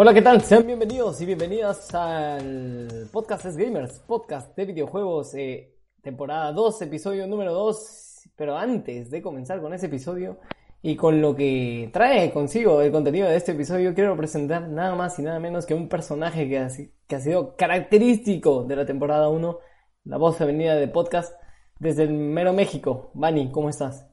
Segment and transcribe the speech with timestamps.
[0.00, 0.40] Hola, ¿qué tal?
[0.42, 7.26] Sean bienvenidos y bienvenidas al Podcast es Gamers, podcast de videojuegos, eh, temporada 2, episodio
[7.26, 8.30] número 2.
[8.36, 10.38] Pero antes de comenzar con ese episodio
[10.82, 15.18] y con lo que trae consigo el contenido de este episodio, quiero presentar nada más
[15.18, 16.68] y nada menos que un personaje que ha,
[17.08, 19.58] que ha sido característico de la temporada 1,
[20.04, 21.34] la voz femenina de podcast
[21.80, 23.10] desde el mero México.
[23.14, 24.07] Vani, ¿cómo estás?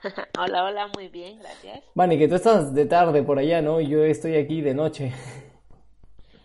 [0.38, 1.82] Hola, hola, muy bien, gracias.
[1.94, 3.80] Vani, que tú estás de tarde por allá, ¿no?
[3.80, 5.12] Yo estoy aquí de noche.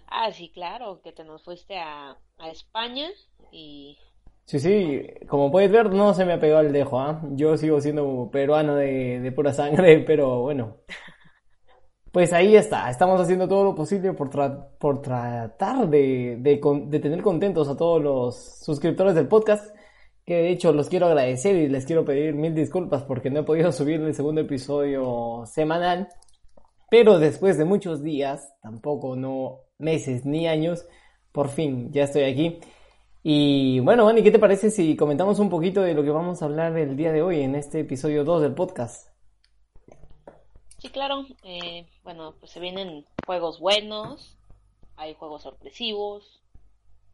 [0.07, 3.07] Ah, sí, claro, que te nos fuiste a, a España
[3.51, 3.97] y...
[4.45, 7.21] Sí, sí, como puedes ver, no se me ha pegado el dejo, ¿ah?
[7.31, 10.77] Yo sigo siendo peruano de, de pura sangre, pero bueno.
[12.11, 16.89] Pues ahí está, estamos haciendo todo lo posible por, tra- por tratar de, de, con-
[16.89, 19.75] de tener contentos a todos los suscriptores del podcast,
[20.27, 23.43] que de hecho los quiero agradecer y les quiero pedir mil disculpas porque no he
[23.43, 26.09] podido subir el segundo episodio semanal,
[26.89, 30.85] pero después de muchos días, tampoco no meses ni años,
[31.31, 32.59] por fin ya estoy aquí.
[33.23, 36.45] Y bueno, Manny, ¿qué te parece si comentamos un poquito de lo que vamos a
[36.45, 39.07] hablar el día de hoy en este episodio 2 del podcast?
[40.79, 44.37] Sí, claro, eh, bueno, pues se vienen juegos buenos,
[44.97, 46.36] hay juegos sorpresivos.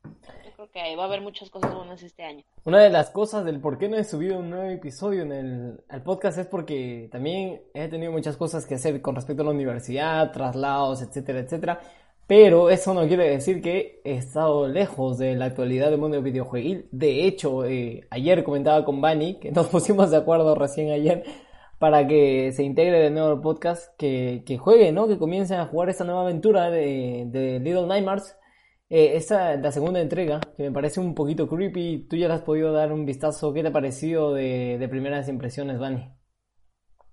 [0.04, 2.44] Yo creo que va a haber muchas cosas buenas este año.
[2.66, 5.84] Una de las cosas del por qué no he subido un nuevo episodio en el
[5.90, 9.52] al podcast es porque también he tenido muchas cosas que hacer con respecto a la
[9.52, 11.80] universidad, traslados, etcétera, etcétera.
[12.28, 16.24] Pero eso no quiere decir que he estado lejos de la actualidad del mundo del
[16.24, 16.84] videojuego.
[16.92, 21.24] De hecho, eh, ayer comentaba con Bani, que nos pusimos de acuerdo recién ayer,
[21.80, 25.08] para que se integre de nuevo al podcast, que, que juegue, ¿no?
[25.08, 28.38] Que comiencen a jugar esta nueva aventura de, de Little Nightmares.
[28.90, 32.08] Eh, esta la segunda entrega, que me parece un poquito creepy.
[32.10, 33.54] Tú ya le has podido dar un vistazo.
[33.54, 36.14] ¿Qué te ha parecido de, de primeras impresiones, Vani?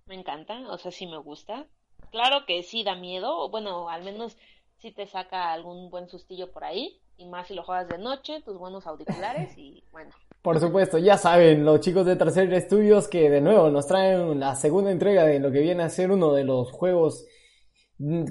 [0.07, 1.69] Me encanta, o sea, sí me gusta.
[2.11, 4.37] Claro que sí da miedo, o bueno, al menos
[4.79, 8.41] sí te saca algún buen sustillo por ahí, y más si lo juegas de noche,
[8.43, 10.11] tus buenos auriculares y bueno.
[10.43, 14.57] Por supuesto, ya saben los chicos de Tercer Estudios que de nuevo nos traen la
[14.57, 17.27] segunda entrega de lo que viene a ser uno de los juegos,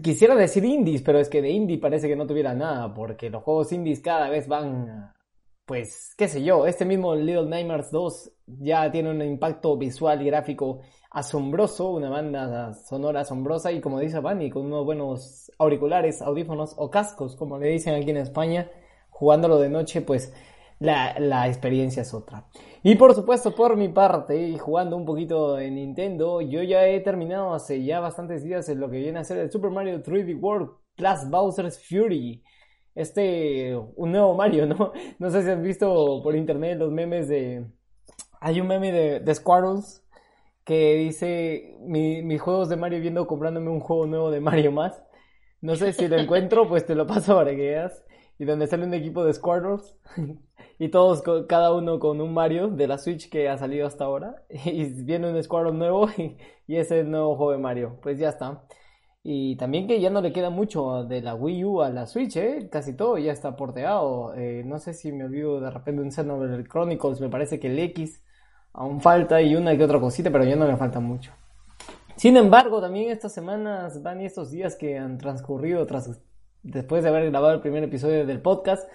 [0.02, 3.44] quisiera decir indies, pero es que de indie parece que no tuviera nada, porque los
[3.44, 5.14] juegos indies cada vez van,
[5.66, 10.26] pues, qué sé yo, este mismo Little Nightmares 2 ya tiene un impacto visual y
[10.26, 10.82] gráfico
[11.12, 16.90] asombroso, una banda sonora asombrosa y como dice Bunny, con unos buenos auriculares, audífonos o
[16.90, 18.70] cascos, como le dicen aquí en España,
[19.10, 20.34] jugándolo de noche, pues
[20.80, 22.48] la, la experiencia es otra.
[22.84, 27.54] Y por supuesto, por mi parte, jugando un poquito de Nintendo, yo ya he terminado
[27.54, 30.70] hace ya bastantes días en lo que viene a ser el Super Mario 3D World
[30.96, 32.44] plus Bowser's Fury.
[32.96, 34.94] Este, un nuevo Mario, ¿no?
[35.20, 37.66] No sé si has visto por internet los memes de...
[38.42, 39.34] Hay un meme de, de
[40.64, 45.02] que dice mi, mis juegos de Mario viendo comprándome un juego nuevo de Mario más.
[45.62, 47.88] No sé si lo encuentro, pues te lo paso para que.
[48.38, 49.98] Y donde sale un equipo de Squirrels.
[50.80, 54.44] y todos, cada uno con un Mario de la Switch que ha salido hasta ahora.
[54.66, 56.38] Y viene un Squirrel nuevo y,
[56.68, 57.98] y ese nuevo de Mario.
[58.02, 58.64] Pues ya está.
[59.22, 62.38] Y también que ya no le queda mucho de la Wii U a la Switch,
[62.38, 62.70] ¿eh?
[62.72, 64.34] Casi todo ya está porteado.
[64.36, 67.78] Eh, no sé si me olvido de repente un Xenoblade Chronicles, me parece que el
[67.80, 68.24] X
[68.72, 71.34] aún falta y una que otra cosita, pero ya no le falta mucho.
[72.16, 76.22] Sin embargo, también estas semanas, van y estos días que han transcurrido tras,
[76.64, 78.90] después de haber grabado el primer episodio del podcast,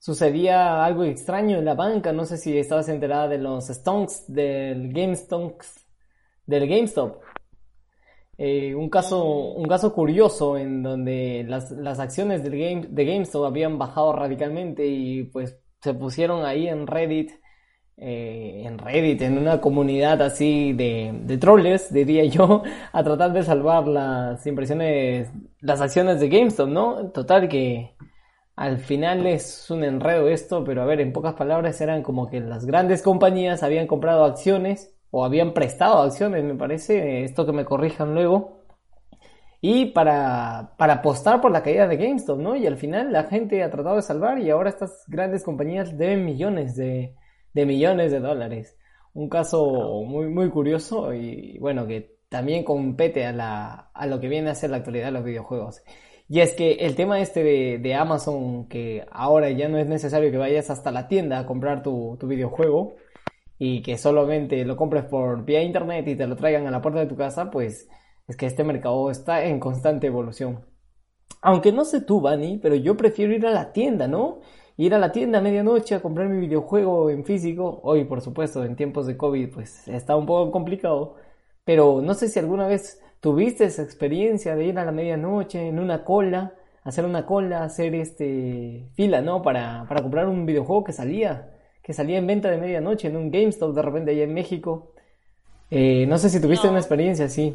[0.00, 2.12] sucedía algo extraño en la banca.
[2.12, 5.86] No sé si estabas enterada de los stonks del GameStonks
[6.50, 7.22] del GameStop.
[8.36, 13.78] Eh, un, caso, un caso curioso en donde las, acciones del game, de GameStop habían
[13.78, 17.32] bajado radicalmente y pues se pusieron ahí en Reddit,
[17.98, 22.62] eh, en Reddit, en una comunidad así de, de trollers, diría yo,
[22.92, 25.30] a tratar de salvar las impresiones,
[25.60, 27.10] las acciones de GameStop, ¿no?
[27.10, 27.94] Total que
[28.60, 32.40] al final es un enredo esto, pero a ver, en pocas palabras eran como que
[32.40, 37.64] las grandes compañías habían comprado acciones o habían prestado acciones, me parece, esto que me
[37.64, 38.60] corrijan luego,
[39.62, 42.54] y para, para apostar por la caída de GameStop, ¿no?
[42.54, 46.26] Y al final la gente ha tratado de salvar y ahora estas grandes compañías deben
[46.26, 47.14] millones de,
[47.54, 48.76] de millones de dólares.
[49.14, 54.28] Un caso muy, muy curioso y bueno, que también compete a, la, a lo que
[54.28, 55.82] viene a ser la actualidad de los videojuegos.
[56.32, 60.38] Y es que el tema este de, Amazon, que ahora ya no es necesario que
[60.38, 62.94] vayas hasta la tienda a comprar tu, tu videojuego,
[63.58, 67.00] y que solamente lo compres por vía internet y te lo traigan a la puerta
[67.00, 67.88] de tu casa, pues
[68.28, 70.64] es que este mercado está en constante evolución.
[71.42, 74.38] Aunque no sé tú, Bani, pero yo prefiero ir a la tienda, ¿no?
[74.76, 77.80] Ir a la tienda a medianoche a comprar mi videojuego en físico.
[77.82, 81.16] Hoy, por supuesto, en tiempos de COVID, pues está un poco complicado.
[81.64, 85.78] Pero no sé si alguna vez tuviste esa experiencia de ir a la medianoche en
[85.78, 89.42] una cola, hacer una cola, hacer este fila, ¿no?
[89.42, 91.50] Para, para comprar un videojuego que salía
[91.82, 94.92] que salía en venta de medianoche en un GameStop de repente allá en México.
[95.70, 97.54] Eh, no sé si tuviste una experiencia así.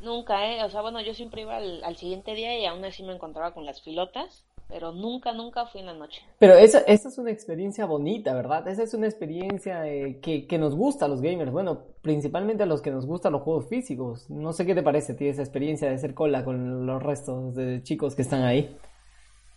[0.00, 0.64] Nunca, ¿eh?
[0.64, 3.64] O sea, bueno, yo siempre iba al, siguiente día y aún así me encontraba con
[3.66, 6.22] las filotas, pero nunca, nunca fui en la noche.
[6.38, 8.66] Pero esa, esa es una experiencia bonita, ¿verdad?
[8.68, 12.66] Esa es una experiencia eh, que, que, nos gusta a los gamers, bueno, principalmente a
[12.66, 14.28] los que nos gustan los juegos físicos.
[14.28, 17.82] No sé qué te parece, tío, esa experiencia de hacer cola con los restos de
[17.82, 18.76] chicos que están ahí.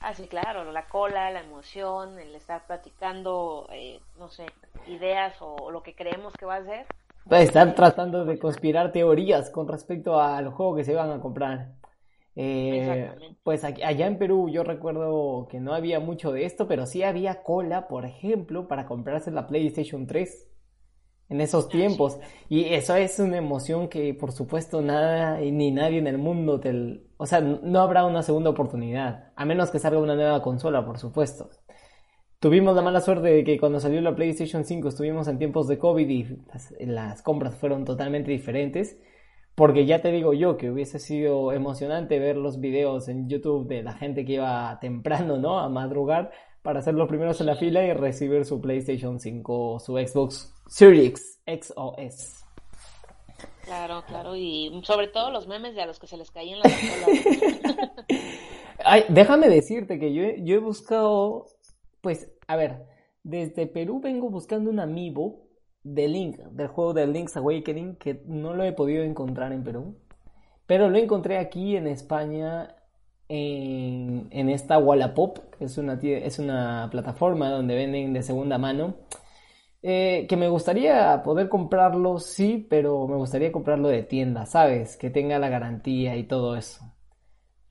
[0.02, 4.46] Ah, sí, claro, la cola, la emoción, el estar platicando, eh, no sé,
[4.88, 6.86] ideas o, lo que creemos que va a ser.
[7.30, 11.74] Estar tratando de conspirar teorías con respecto al juego que se van a comprar.
[12.41, 13.12] Eh,
[13.44, 17.44] pues allá en Perú yo recuerdo que no había mucho de esto, pero sí había
[17.44, 20.47] cola, por ejemplo, para comprarse la PlayStation 3
[21.27, 22.18] en esos ah, tiempos.
[22.47, 27.01] Y eso es una emoción que, por supuesto, nada ni nadie en el mundo te...
[27.18, 30.97] O sea, no habrá una segunda oportunidad, a menos que salga una nueva consola, por
[30.97, 31.50] supuesto.
[32.39, 35.77] Tuvimos la mala suerte de que cuando salió la PlayStation 5 estuvimos en tiempos de
[35.77, 36.38] COVID y
[36.86, 38.97] las, compras fueron totalmente diferentes.
[39.60, 43.84] Porque ya te digo yo que hubiese sido emocionante ver los videos en YouTube de
[43.84, 45.60] la gente que iba temprano, ¿no?
[45.60, 49.80] A madrugar para ser los primeros en la fila y recibir su PlayStation 5 o
[49.82, 52.42] su Xbox Series X o S.
[53.66, 56.74] Claro, claro, y sobre todo los memes de a los que se les caían las
[58.86, 61.48] Ay, déjame decirte que yo, yo he buscado,
[62.00, 62.86] pues, a ver,
[63.24, 65.49] desde Perú vengo buscando un amiibo
[65.84, 69.96] de Link, del juego de Link's Awakening, que no lo he podido encontrar en Perú,
[70.66, 72.76] pero lo encontré aquí en España
[73.28, 78.96] en, en esta Wallapop, que es una, es una plataforma donde venden de segunda mano.
[79.82, 84.98] Eh, que me gustaría poder comprarlo, sí, pero me gustaría comprarlo de tienda, ¿sabes?
[84.98, 86.84] Que tenga la garantía y todo eso.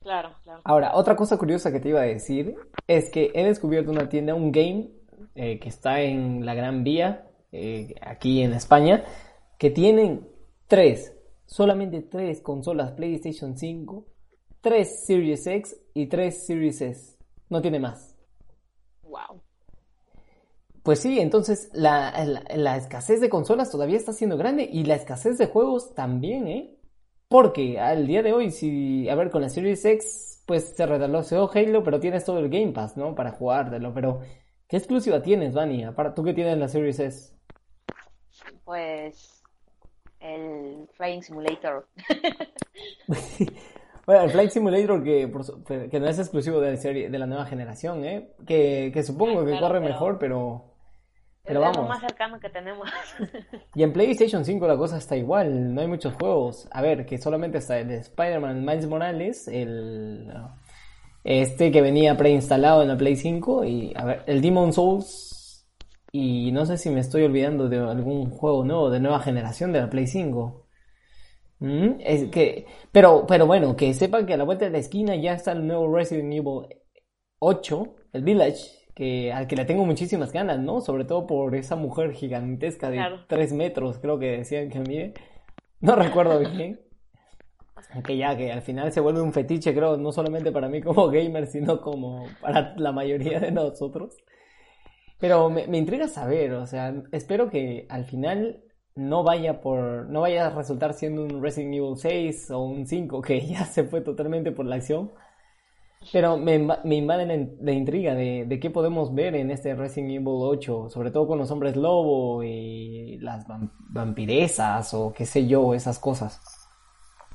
[0.01, 0.61] Claro, claro.
[0.63, 2.55] Ahora, otra cosa curiosa que te iba a decir
[2.87, 4.89] es que he descubierto una tienda, un game,
[5.35, 9.03] eh, que está en la Gran Vía, eh, aquí en España,
[9.57, 10.27] que tienen
[10.67, 11.13] tres,
[11.45, 14.05] solamente tres consolas PlayStation 5
[14.61, 17.17] 3 Series X y 3 Series S.
[17.49, 18.15] No tiene más.
[19.03, 19.41] Wow.
[20.83, 22.13] Pues sí, entonces la,
[22.55, 26.75] la, escasez de consolas todavía está siendo grande y la escasez de juegos también, ¿eh?
[27.27, 31.49] Porque al día de hoy, si, a ver, con la Series X, pues se retrasó
[31.53, 33.13] Halo, pero tienes todo el Game Pass, ¿no?
[33.13, 34.21] Para jugártelo, pero
[34.67, 35.93] ¿qué exclusiva tienes, Vania?
[36.15, 37.38] ¿Tú qué tienes en la Series S?
[38.65, 39.43] Pues
[40.19, 41.87] el Flying Simulator.
[44.09, 45.31] Bueno, el Flight Simulator que,
[45.87, 48.31] que no es exclusivo de la, serie, de la nueva generación, ¿eh?
[48.47, 50.65] Que, que supongo que corre mejor, pero...
[51.43, 51.87] Pero vamos.
[51.87, 52.89] Más cercano que tenemos.
[53.75, 56.67] y en PlayStation 5 la cosa está igual, no hay muchos juegos.
[56.71, 60.33] A ver, que solamente está el de Spider-Man Miles Morales, el...
[61.23, 65.28] Este que venía preinstalado en la Play 5 y, a ver, el Demon Souls
[66.11, 69.81] y no sé si me estoy olvidando de algún juego nuevo de nueva generación de
[69.81, 70.65] la Play 5.
[71.59, 75.15] Mm, es que, pero, pero bueno, que sepan que a la vuelta de la esquina
[75.15, 76.67] ya está el nuevo Resident Evil
[77.39, 80.81] 8, el Village, que, al que le tengo muchísimas ganas, ¿no?
[80.81, 83.25] Sobre todo por esa mujer gigantesca de Claro.
[83.27, 85.13] 3 metros, creo que decían que mide.
[85.81, 86.79] No recuerdo bien.
[88.05, 91.07] Que ya, que al final se vuelve un fetiche, creo, no solamente para mí como
[91.07, 94.15] gamer, sino como para la mayoría de nosotros.
[95.19, 98.63] Pero me, me intriga saber, o sea, espero que al final
[98.95, 103.21] no vaya por, no vaya a resultar siendo un Resident Evil 6 o un 5
[103.21, 105.11] que ya se fue totalmente por la acción.
[106.11, 109.75] Pero me, me invade la, in- la intriga de, de qué podemos ver en este
[109.75, 115.25] Resident Evil 8, sobre todo con los hombres lobo y las vam- vampiresas o qué
[115.25, 116.41] sé yo, esas cosas.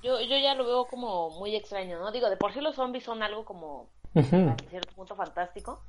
[0.02, 2.12] Yo, yo ya lo veo como muy extraño, ¿no?
[2.12, 3.90] Digo, de por sí los zombies son algo como
[4.46, 5.86] hasta cierto punto fantástico.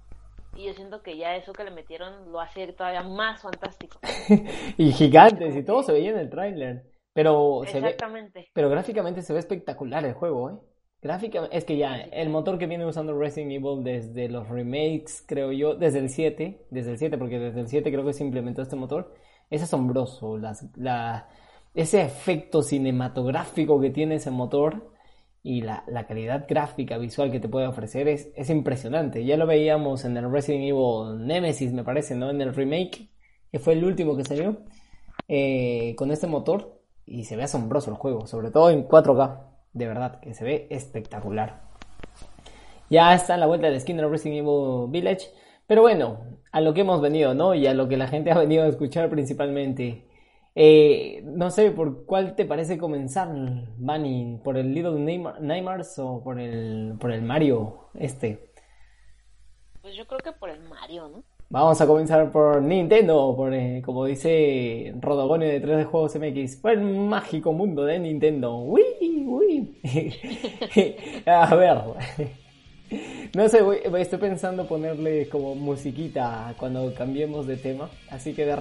[0.56, 4.00] Y yo siento que ya eso que le metieron lo hace todavía más fantástico.
[4.78, 6.84] Y gigantes y todo se veía en el tráiler.
[7.14, 8.50] Pero se ve, Exactamente.
[8.54, 10.54] pero gráficamente se ve espectacular el juego, ¿eh?
[11.02, 15.52] Gráficamente, es que ya el motor que viene usando Resident Evil desde los remakes, creo
[15.52, 18.64] yo, desde el 7, desde el 7, porque desde el 7 creo que se implementó
[18.64, 19.14] este motor,
[19.50, 20.38] es asombroso.
[20.38, 21.30] Las, la,
[21.76, 24.95] ese efecto cinematográfico que tiene ese motor
[25.48, 29.24] y la, la calidad gráfica visual que te puede ofrecer es, es impresionante.
[29.26, 32.32] Ya lo veíamos en el Resident Evil Nemesis, me parece, ¿no?
[32.32, 33.12] En el remake,
[33.52, 34.58] que fue el último que salió,
[35.28, 39.40] eh, con este motor, y se ve asombroso el juego, sobre todo en 4K,
[39.72, 41.62] de verdad, que se ve espectacular.
[42.90, 45.28] Ya está en la vuelta de la esquina de Resident Evil Village,
[45.68, 46.22] pero bueno,
[46.52, 47.54] a lo que hemos venido, ¿no?
[47.54, 50.08] Y a lo que la gente ha venido a escuchar principalmente.
[50.58, 53.28] Eh, no sé, ¿por cuál te parece comenzar,
[53.78, 54.40] Bunny?
[54.42, 55.00] ¿Por el Little
[55.42, 58.52] Nightmares o por el, por el Mario este?
[59.82, 61.24] Pues yo creo que por el Mario, ¿no?
[61.50, 66.72] Vamos a comenzar por Nintendo, por, eh, como dice Rodogonio de 3D Juegos MX, por
[66.72, 68.58] el mágico mundo de Nintendo.
[68.58, 68.84] ¡Uy!
[69.28, 69.80] ¡Uy!
[71.26, 71.84] a ver,
[73.36, 78.56] no sé, voy- estoy pensando ponerle como musiquita cuando cambiemos de tema, así que de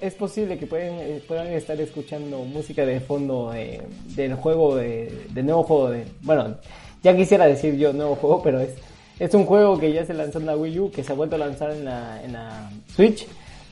[0.00, 3.80] es posible que pueden, eh, puedan estar escuchando música de fondo eh,
[4.14, 6.04] del juego, de, del nuevo juego de...
[6.22, 6.56] Bueno,
[7.02, 8.70] ya quisiera decir yo nuevo juego, pero es,
[9.18, 11.36] es un juego que ya se lanzó en la Wii U, que se ha vuelto
[11.36, 13.26] a lanzar en la, en la Switch,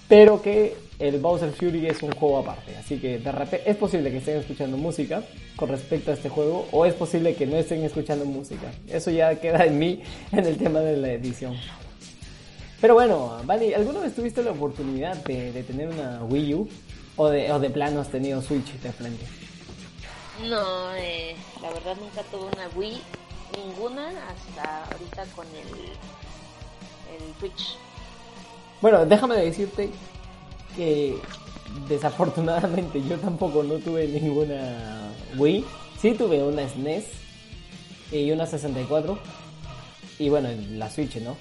[0.08, 2.76] pero que el Bowser Fury es un juego aparte.
[2.76, 5.23] Así que de repente es posible que estén escuchando música
[5.57, 8.73] con respecto a este juego, o es posible que no estén escuchando música.
[8.88, 11.57] Eso ya queda en mí en el tema de la edición.
[12.81, 16.69] Pero bueno, Vale, ¿alguna vez tuviste la oportunidad de, de tener una Wii U?
[17.19, 19.25] ¿O de, o de plano has tenido Switch de frente?
[20.47, 23.00] No, eh, la verdad nunca tuve una Wii,
[23.57, 25.85] ninguna, hasta ahorita con el,
[27.17, 27.79] el Switch.
[28.83, 29.88] Bueno, déjame decirte
[30.76, 31.16] que
[31.88, 35.64] desafortunadamente yo tampoco no tuve ninguna Wii.
[36.00, 37.04] Sí tuve una SNES
[38.12, 39.18] y una 64
[40.18, 41.37] y bueno, la Switch, ¿no?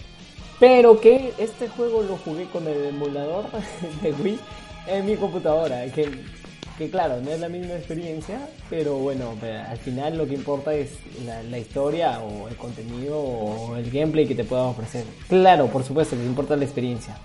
[0.60, 3.46] Pero que este juego lo jugué con el emulador
[4.01, 4.39] de Wii
[4.88, 9.34] en mi computadora, que, claro, no es la misma experiencia, pero bueno,
[9.68, 10.92] al final lo que importa es
[11.25, 15.04] la, la historia o el contenido o el gameplay que te pueda ofrecer.
[15.27, 17.18] Claro, por supuesto que importa la experiencia.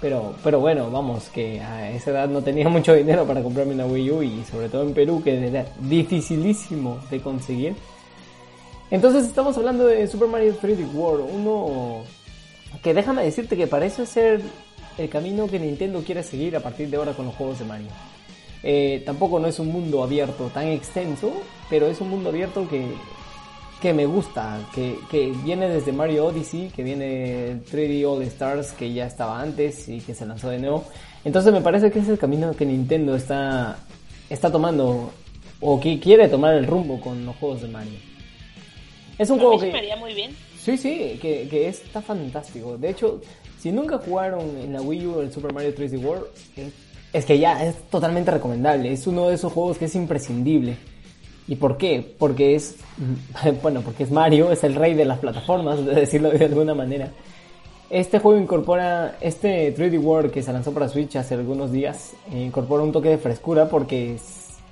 [0.00, 3.86] Pero, pero bueno, vamos, que a esa edad no tenía mucho dinero para comprarme una
[3.86, 7.74] Wii U y sobre todo en Perú, que era dificilísimo de conseguir.
[8.90, 12.02] Entonces estamos hablando de Super Mario 3D World, uno
[12.82, 14.40] que déjame decirte que parece ser
[14.98, 17.88] el camino que Nintendo quiere seguir a partir de ahora con los juegos de Mario.
[18.62, 21.32] Eh, tampoco no es un mundo abierto tan extenso,
[21.68, 22.84] pero es un mundo abierto que,
[23.80, 28.72] que me gusta, que, que viene desde Mario Odyssey, que viene el 3D All Stars,
[28.72, 30.84] que ya estaba antes y que se lanzó de nuevo.
[31.24, 33.78] Entonces me parece que es el camino que Nintendo está,
[34.28, 35.10] está tomando,
[35.60, 37.98] o que quiere tomar el rumbo con los juegos de Mario.
[39.18, 39.72] Es un juego mí se que...
[39.72, 40.34] me haría muy bien.
[40.58, 42.76] Sí, sí, que, que está fantástico.
[42.76, 43.20] De hecho,
[43.58, 46.72] si nunca jugaron en la Wii U el Super Mario 3D World, es,
[47.12, 48.92] es que ya es totalmente recomendable.
[48.92, 50.76] Es uno de esos juegos que es imprescindible.
[51.50, 52.14] ¿Y por qué?
[52.16, 52.76] Porque es,
[53.62, 57.10] bueno, porque es Mario, es el rey de las plataformas, de decirlo de alguna manera.
[57.90, 62.38] Este juego incorpora, este 3D World que se lanzó para Switch hace algunos días, eh,
[62.38, 64.16] incorpora un toque de frescura porque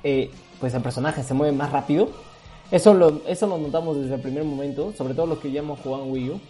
[0.05, 0.31] eh,
[0.61, 2.11] pues el personaje se mueve más rápido.
[2.71, 5.71] Eso lo, eso lo notamos desde el primer momento, sobre todo los que ya en
[6.13, 6.41] Wii U.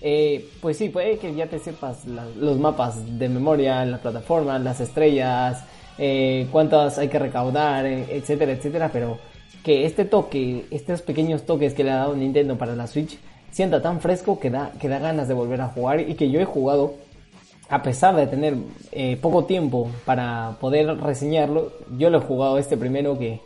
[0.00, 4.80] Eh, pues sí, puede que ya te sepas los mapas de memoria, las plataformas, las
[4.80, 5.62] estrellas,
[5.98, 9.18] eh, cuántas hay que recaudar, etcétera, etcétera, pero
[9.64, 13.18] que este toque, estos pequeños toques que le ha dado Nintendo para la Switch,
[13.50, 16.40] sienta tan fresco que da, que da ganas de volver a jugar y que yo
[16.40, 16.94] he jugado,
[17.68, 18.54] a pesar de tener
[18.92, 23.40] eh, poco tiempo para poder reseñarlo, yo lo he jugado este primero que,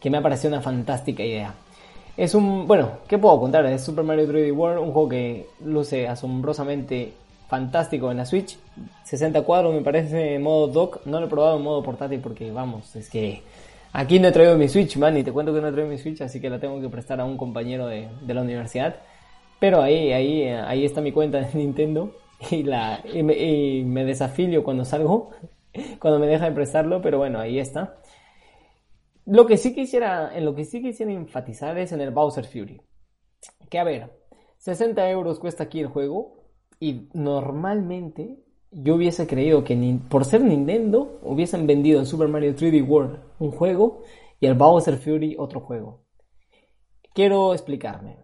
[0.00, 1.54] que me ha parecido una fantástica idea.
[2.16, 3.64] Es un, bueno, ¿qué puedo contar?
[3.66, 7.12] Es Super Mario 3D World, un juego que luce asombrosamente
[7.48, 8.58] fantástico en la Switch.
[9.04, 12.50] 60 cuadros me parece en modo dock, no lo he probado en modo portátil porque
[12.50, 13.42] vamos, es que
[13.92, 15.98] aquí no he traído mi Switch, man, y te cuento que no he traído mi
[15.98, 18.96] Switch, así que la tengo que prestar a un compañero de, de la universidad.
[19.60, 22.14] Pero ahí, ahí, ahí está mi cuenta de Nintendo
[22.50, 25.30] y, la, y me, y desafilio cuando salgo,
[25.98, 27.98] cuando me deja de prestarlo, pero bueno, ahí está.
[29.26, 32.80] Lo que sí quisiera, en lo que sí quisiera enfatizar es en el Bowser Fury.
[33.68, 34.10] Que a ver,
[34.58, 36.44] 60 euros cuesta aquí el juego
[36.80, 38.38] y normalmente
[38.70, 43.50] yo hubiese creído que por ser Nintendo hubiesen vendido el Super Mario 3D World un
[43.50, 44.02] juego
[44.40, 46.04] y el Bowser Fury otro juego.
[47.14, 48.18] Quiero explicarme.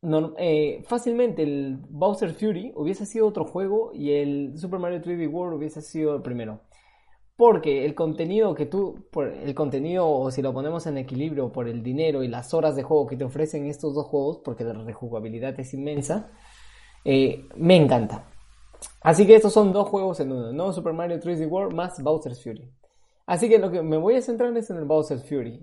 [0.00, 5.30] No, eh, fácilmente el Bowser Fury hubiese sido otro juego y el Super Mario 3D
[5.30, 6.62] World hubiese sido el primero.
[7.36, 11.68] Porque el contenido que tú, por el contenido, o si lo ponemos en equilibrio por
[11.68, 14.74] el dinero y las horas de juego que te ofrecen estos dos juegos, porque la
[14.74, 16.30] rejugabilidad es inmensa,
[17.04, 18.31] eh, me encanta.
[19.00, 20.72] Así que estos son dos juegos en uno, ¿no?
[20.72, 22.70] Super Mario 3D World más Bowser's Fury.
[23.26, 25.60] Así que lo que me voy a centrar es en el Bowser's Fury.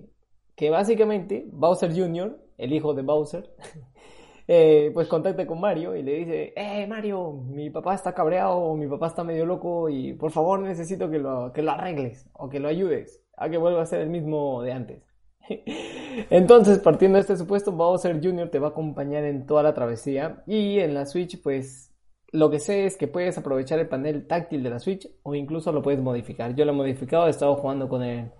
[0.56, 3.50] Que básicamente Bowser Jr., el hijo de Bowser,
[4.48, 8.88] eh, pues contacta con Mario y le dice, eh Mario, mi papá está cabreado, mi
[8.88, 12.60] papá está medio loco y por favor necesito que lo, que lo arregles o que
[12.60, 15.04] lo ayudes a que vuelva a ser el mismo de antes.
[16.30, 18.50] Entonces, partiendo de este supuesto, Bowser Jr.
[18.50, 21.89] te va a acompañar en toda la travesía y en la Switch, pues
[22.32, 25.72] lo que sé es que puedes aprovechar el panel táctil de la Switch o incluso
[25.72, 26.56] lo puedes modificar.
[26.56, 28.32] Yo lo he modificado, he estado jugando con el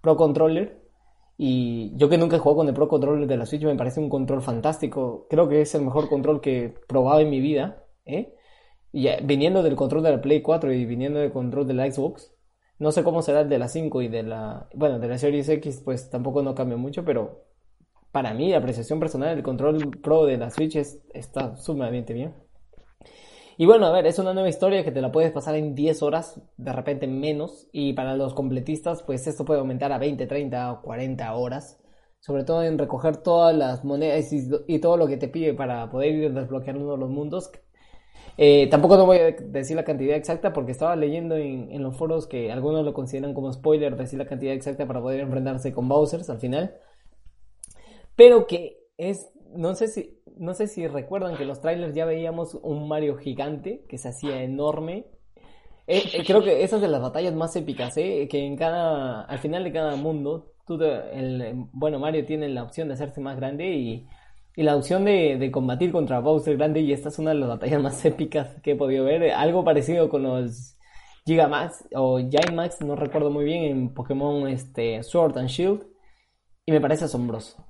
[0.00, 0.82] Pro Controller
[1.36, 4.00] y yo que nunca he jugado con el Pro Controller de la Switch me parece
[4.00, 5.26] un control fantástico.
[5.30, 7.84] Creo que es el mejor control que he probado en mi vida.
[8.04, 8.34] ¿eh?
[8.92, 12.34] Y viniendo del control de la Play 4 y viniendo del control de la Xbox,
[12.78, 15.48] no sé cómo será el de la 5 y de la, bueno, de la Series
[15.48, 17.44] X, pues tampoco no cambia mucho, pero
[18.12, 22.34] para mí, la apreciación personal, el control pro de la Switch está sumamente bien.
[23.60, 26.04] Y bueno, a ver, es una nueva historia que te la puedes pasar en 10
[26.04, 30.72] horas, de repente menos, y para los completistas, pues esto puede aumentar a 20, 30
[30.74, 31.76] o 40 horas,
[32.20, 36.14] sobre todo en recoger todas las monedas y, todo lo que te pide para poder
[36.14, 37.50] ir desbloqueando los mundos,
[38.36, 41.96] eh, tampoco no voy a decir la cantidad exacta porque estaba leyendo en, en, los
[41.96, 45.88] foros que algunos lo consideran como spoiler decir la cantidad exacta para poder enfrentarse con
[45.88, 46.76] Bowsers al final.
[48.14, 52.54] Pero que es, no sé si, no sé si recuerdan que los trailers ya veíamos
[52.62, 55.06] un Mario gigante que se hacía enorme.
[55.86, 58.28] Eh, eh, creo que esas de las batallas más épicas, ¿eh?
[58.30, 62.88] que en cada, al final de cada mundo, tú el, bueno, Mario tiene la opción
[62.88, 64.06] de hacerse más grande y
[64.58, 67.48] y la opción de, de, combatir contra Bowser Grande, y esta es una de las
[67.48, 69.30] batallas más épicas que he podido ver.
[69.30, 70.76] Algo parecido con los
[71.24, 72.18] Gigamax o
[72.52, 75.86] Max, no recuerdo muy bien, en Pokémon este, Sword and Shield.
[76.66, 77.67] Y me parece asombroso.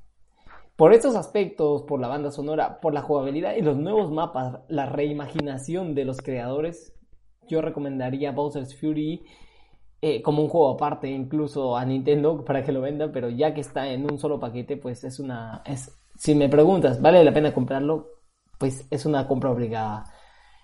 [0.79, 4.87] Por estos aspectos, por la banda sonora, por la jugabilidad y los nuevos mapas, la
[4.87, 6.95] reimaginación de los creadores,
[7.49, 9.25] yo recomendaría Bowser's Fury
[10.01, 13.61] eh, como un juego aparte, incluso a Nintendo para que lo venda, pero ya que
[13.61, 15.65] está en un solo paquete, pues es una.
[16.15, 18.11] Si me preguntas, ¿vale la pena comprarlo?
[18.57, 20.05] Pues es una compra obligada.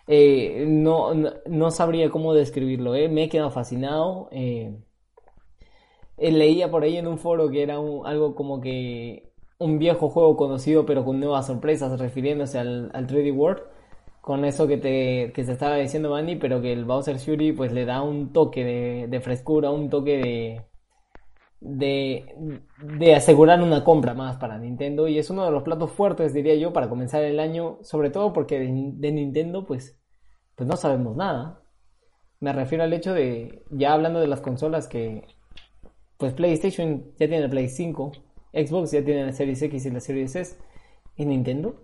[0.06, 3.08] Eh, no, no, sabría cómo describirlo, ¿eh?
[3.08, 4.28] me he quedado fascinado.
[6.16, 10.86] Leía por ahí en un foro que era algo como que un viejo juego conocido
[10.86, 13.62] pero con nuevas sorpresas refiriéndose al, al 3D World.
[14.20, 17.72] Con eso que te que se estaba diciendo Manny, pero que el Bowser Fury pues
[17.72, 20.62] le da un toque de, frescura, un toque de,
[21.60, 22.58] de,
[22.98, 26.54] de, asegurar una compra más para Nintendo y es uno de los platos fuertes, diría
[26.54, 30.00] yo, para comenzar el año, sobre todo porque de, Nintendo pues,
[30.54, 31.60] pues no sabemos nada.
[32.40, 35.26] Me refiero al hecho de, ya hablando de las consolas que,
[36.16, 38.12] pues PlayStation ya tiene el Play 5,
[38.54, 40.56] Xbox ya tiene la Series X y la Series S,
[41.16, 41.74] ¿y Nintendo?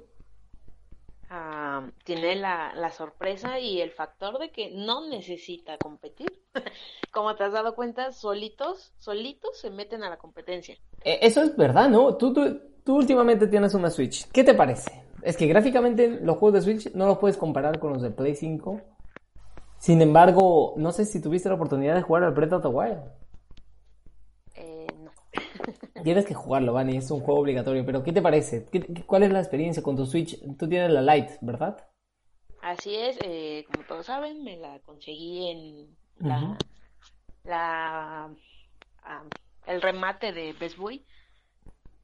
[2.04, 6.28] tiene la, la, sorpresa y el factor de que no necesita competir.
[7.12, 10.76] Como te has dado cuenta, solitos, solitos se meten a la competencia.
[11.04, 12.16] Eh, eso es verdad, ¿no?
[12.16, 14.28] Tú, tú, tú últimamente tienes una Switch.
[14.30, 15.04] ¿Qué te parece?
[15.22, 18.35] Es que gráficamente los juegos de Switch no los puedes comparar con los de Play
[18.35, 18.80] 5.
[19.78, 23.00] Sin embargo, no sé si tuviste la oportunidad de jugar al Breath of the Wild.
[26.02, 27.84] Tienes que jugarlo, Vani, es un juego obligatorio.
[27.84, 28.66] Pero, ¿qué te parece?
[28.70, 30.38] ¿Qué, ¿Cuál es la experiencia con tu Switch?
[30.56, 31.86] Tú tienes la Lite, ¿verdad?
[32.62, 36.58] Así es, eh, como todos saben, me la conseguí en la,
[37.44, 38.30] la
[39.66, 41.04] el remate de Best Boy.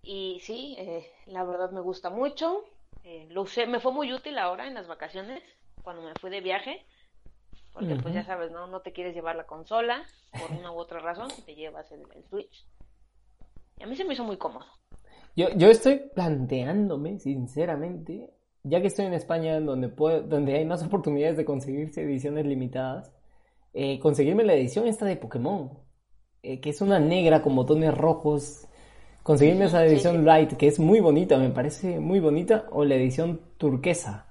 [0.02, 2.64] Y sí, eh, la verdad me gusta mucho.
[3.02, 5.42] Eh, lo usé, me fue muy útil ahora en las vacaciones,
[5.82, 6.86] cuando me fui de viaje.
[7.72, 8.66] Porque pues ya sabes, ¿no?
[8.68, 12.64] No te quieres llevar la consola por una u otra razón, te llevas el, Switch.
[13.78, 14.64] Y a mí se me hizo muy cómodo.
[15.36, 18.30] Yo, yo estoy planteándome, sinceramente,
[18.62, 23.12] ya que estoy en España, donde, puedo, donde hay más oportunidades de conseguirse ediciones limitadas,
[23.74, 25.78] eh, conseguirme la edición esta de Pokémon,
[26.42, 28.66] eh, que es una negra con botones rojos.
[29.22, 33.40] Conseguirme esa edición light, que es muy bonita, me parece muy bonita, o la edición
[33.58, 34.26] turquesa,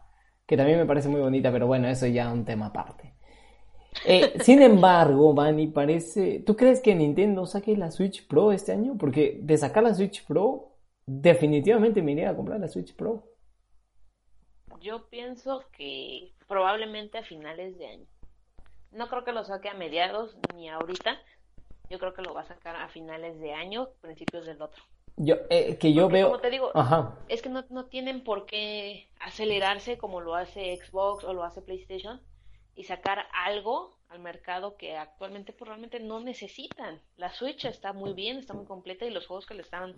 [0.47, 3.14] que también me parece muy bonita, pero bueno, eso ya es un tema aparte.
[4.03, 6.39] Eh, sin embargo, Vani, parece.
[6.39, 8.97] ¿Tú crees que Nintendo saque la Switch Pro este año?
[8.97, 10.73] Porque de sacar la Switch Pro,
[11.05, 13.23] definitivamente me iría a comprar la Switch Pro.
[14.81, 18.05] Yo pienso que probablemente a finales de año.
[18.91, 21.19] No creo que lo saque a mediados ni ahorita.
[21.89, 24.83] Yo creo que lo va a sacar a finales de año, principios del otro.
[25.17, 26.27] Yo, eh, que yo veo.
[26.27, 27.17] Como te digo, Ajá.
[27.29, 31.61] es que no, no tienen por qué acelerarse como lo hace Xbox o lo hace
[31.61, 32.21] PlayStation
[32.75, 36.99] y sacar algo al mercado que actualmente pues, realmente no necesitan.
[37.17, 39.95] La Switch está muy bien, está muy completa y los juegos que le están,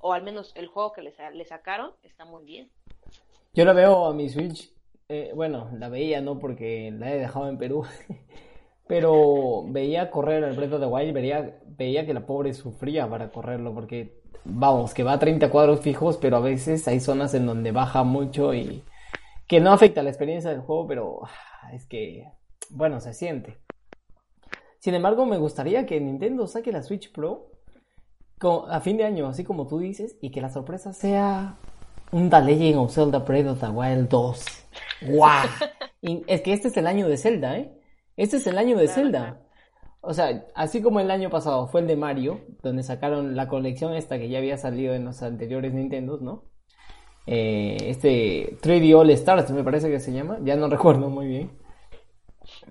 [0.00, 2.70] o al menos el juego que le, sacaron, está muy bien.
[3.54, 4.70] Yo la veo a mi Switch,
[5.08, 7.86] eh, bueno, la veía no porque la he dejado en Perú,
[8.86, 13.30] pero veía correr el Breath of the Wild, veía, veía que la pobre sufría para
[13.30, 17.46] correrlo porque, vamos, que va a 30 cuadros fijos, pero a veces hay zonas en
[17.46, 18.82] donde baja mucho y
[19.46, 22.28] que no afecta la experiencia del juego, pero ah, es que,
[22.70, 23.58] bueno, se siente.
[24.78, 27.50] Sin embargo, me gustaría que Nintendo saque la Switch Pro
[28.68, 31.56] a fin de año, así como tú dices, y que la sorpresa sea
[32.12, 34.44] un The Legend of Zelda Breath of the Wild 2.
[35.08, 36.22] ¡Wow!
[36.26, 37.72] es que este es el año de Zelda, ¿eh?
[38.16, 39.40] Este es el año de Zelda.
[40.00, 43.94] O sea, así como el año pasado fue el de Mario, donde sacaron la colección
[43.94, 46.44] esta que ya había salido en los anteriores Nintendos, ¿no?
[47.26, 51.50] Eh, este 3D All Stars me parece que se llama, ya no recuerdo muy bien.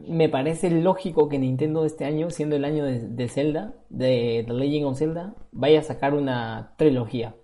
[0.07, 4.85] Me parece lógico que Nintendo este año, siendo el año de, Zelda, de The Legend
[4.85, 7.35] of Zelda, vaya a sacar una trilogía.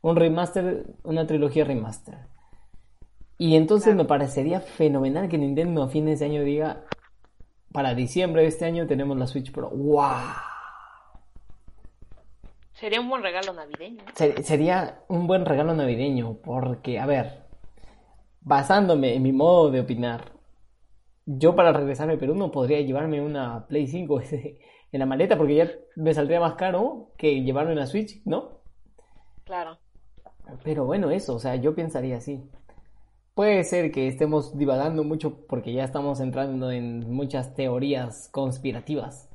[0.00, 2.18] Un remaster, una trilogía remaster.
[3.36, 6.84] Y entonces me parecería fenomenal que Nintendo a fines de año diga,
[7.72, 9.68] para diciembre de este año tenemos la Switch Pro.
[9.70, 10.53] ¡Wow!
[12.84, 14.04] Sería un buen regalo navideño.
[14.42, 17.46] sería un buen regalo navideño, porque, a ver,
[18.42, 20.32] basándome en mi modo de opinar,
[21.24, 24.20] yo para regresar a Perú no podría llevarme una Play 5
[24.92, 28.60] en la maleta porque ya me saldría más caro que llevarme una Switch, ¿no?
[29.44, 29.78] Claro.
[30.62, 32.50] Pero bueno, eso, o sea, yo pensaría así.
[33.32, 39.30] Puede ser que estemos divagando mucho porque ya estamos entrando en muchas teorías conspirativas.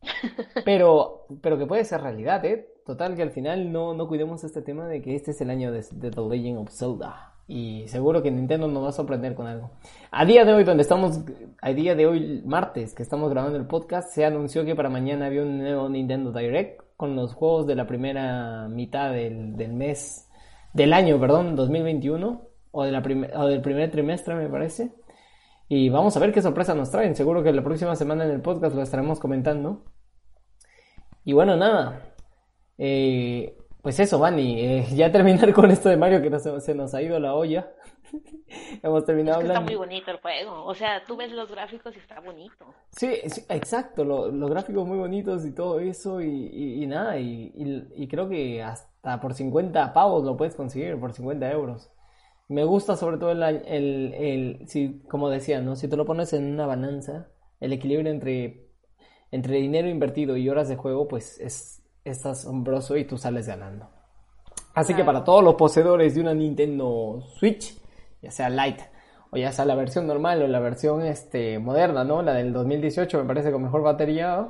[0.64, 2.70] pero, pero que puede ser realidad, ¿eh?
[2.84, 5.72] Total, que al final no, no cuidemos este tema de que este es el año
[5.72, 7.32] de, The Legend of Zelda.
[7.46, 9.70] Y seguro que Nintendo nos va a sorprender con algo.
[10.10, 11.20] A día de hoy, donde estamos,
[11.62, 15.26] a día de hoy, martes, que estamos grabando el podcast, se anunció que para mañana
[15.26, 20.28] había un nuevo Nintendo Direct con los juegos de la primera mitad del, del mes,
[20.74, 23.02] del año, perdón, 2021, o, de la
[23.38, 24.92] o del primer trimestre, me parece.
[25.68, 27.14] Y vamos a ver qué sorpresa nos traen.
[27.14, 29.84] Seguro que la próxima semana en el podcast lo estaremos comentando.
[31.24, 32.13] Y bueno, nada,
[32.78, 37.02] eh, pues eso, Vani, eh, ya terminar con esto de Mario que se nos ha
[37.02, 37.70] ido la olla.
[38.82, 40.64] Hemos terminado Está muy bonito el juego.
[40.64, 42.64] O sea, tú ves los gráficos y está bonito.
[42.90, 43.08] Sí,
[43.48, 44.04] exacto.
[44.04, 46.22] los gráficos muy bonitos y todo eso.
[46.22, 47.18] Y, nada.
[47.18, 51.90] Y, creo que hasta por 50 pavos lo puedes conseguir, por 50 euros.
[52.48, 55.76] Me gusta sobre todo el, el, el si, como decía, ¿no?
[55.76, 57.28] Si tú lo pones en una balanza,
[57.60, 58.68] el equilibrio entre,
[59.30, 63.88] entre dinero invertido y horas de juego, pues es, es asombroso y tú sales ganando.
[64.74, 67.80] Así que para todos los poseedores de una Nintendo Switch,
[68.20, 68.90] ya sea Lite
[69.30, 72.22] o ya sea la versión normal o la versión este, moderna, ¿no?
[72.22, 74.48] La del 2018 me parece con mejor batería,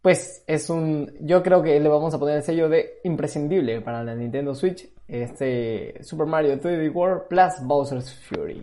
[0.00, 4.04] pues es un, yo creo que le vamos a poner el sello de imprescindible para
[4.04, 8.62] la Nintendo Switch, este Super Mario 3D World plus Bowser's Fury.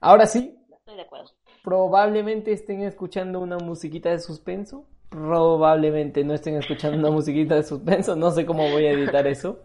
[0.00, 1.30] Ahora sí, Estoy de acuerdo.
[1.64, 8.16] probablemente estén escuchando una musiquita de suspenso probablemente no estén escuchando una musiquita de suspenso,
[8.16, 9.58] no sé cómo voy a editar eso.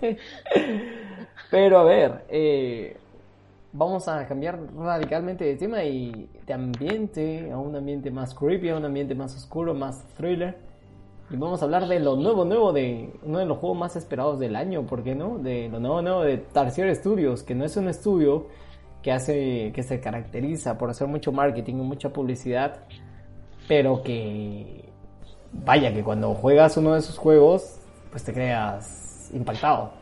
[1.50, 2.96] Pero a ver, eh,
[3.72, 8.76] vamos a cambiar radicalmente de tema y de ambiente a un ambiente más creepy, a
[8.76, 10.58] un ambiente más oscuro, más thriller.
[11.30, 14.38] Y vamos a hablar de lo nuevo, nuevo, de uno de los juegos más esperados
[14.40, 15.38] del año, ¿por qué no?
[15.38, 18.46] De lo nuevo, nuevo de Tarsier Studios, que no es un estudio
[19.02, 22.80] que hace, que se caracteriza por hacer mucho marketing y mucha publicidad,
[23.68, 24.84] pero que
[25.52, 27.78] vaya que cuando juegas uno de esos juegos,
[28.10, 29.92] pues te creas impactado.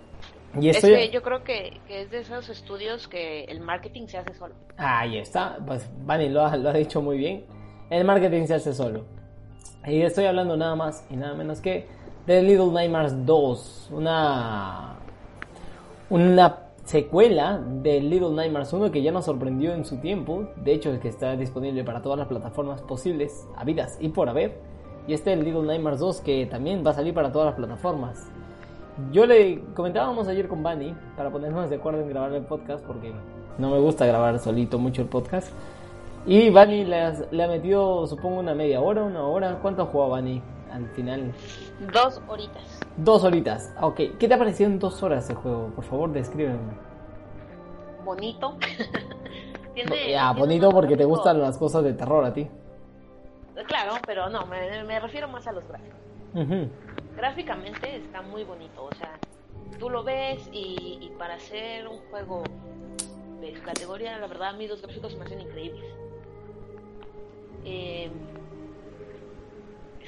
[0.59, 4.33] Y es que yo creo que, es de esos estudios que el marketing se hace
[4.33, 4.55] solo.
[4.79, 7.45] Ahí está, pues Vani lo ha, lo ha dicho muy bien.
[7.91, 9.05] El marketing se hace solo.
[9.87, 11.87] Y estoy hablando nada más y nada menos que
[12.25, 14.97] The Little Nightmares 2, una
[16.09, 20.93] una secuela de Little Nightmares 1 que ya nos sorprendió en su tiempo, de hecho
[20.93, 24.61] es que está disponible para todas las plataformas posibles, habidas y por haber.
[25.09, 28.31] Y este es Little Nightmares 2 que también va a salir para todas las plataformas.
[29.11, 33.13] Yo le comentábamos ayer con Bunny para ponernos de acuerdo en grabar el podcast porque
[33.59, 35.49] no me gusta grabar solito mucho el podcast.
[36.25, 39.59] Y Bunny le, ha metido, supongo, una media hora, una hora.
[39.61, 40.41] ¿Cuánto ha jugado Bunny
[40.73, 41.33] al final?
[41.93, 42.81] Dos horitas.
[42.97, 43.97] Dos horitas, ok.
[44.19, 45.71] ¿Qué te ha parecido en dos horas el juego?
[45.75, 46.59] Por favor, descríbeme.
[48.05, 48.57] Bonito.
[50.09, 52.49] ya, bonito porque te gustan las cosas de terror a ti.
[53.67, 55.99] Claro, pero no, me, refiero más a los gráficos.
[57.17, 59.19] Gráficamente está muy bonito, o sea,
[59.79, 62.43] tú lo ves y, para hacer un juego
[63.41, 65.85] de su categoría, la verdad a mí los gráficos me hacen increíbles.
[67.65, 68.11] Eh,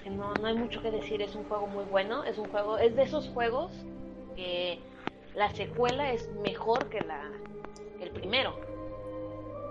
[0.09, 2.79] que no, no hay mucho que decir, es un juego muy bueno, es un juego,
[2.79, 3.73] es de esos juegos
[4.37, 4.79] que
[5.35, 7.23] la secuela es mejor que la
[8.01, 8.55] el primero.